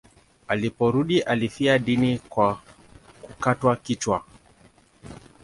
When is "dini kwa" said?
1.79-2.61